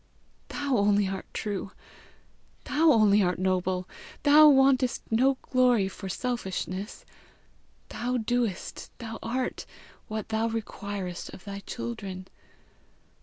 [0.49, 1.73] Thou only art true!
[2.63, 3.87] thou only art noble!
[4.23, 7.05] thou wantest no glory for selfishness!
[7.89, 9.67] thou doest, thou art,
[10.07, 12.25] what thou requirest of thy children!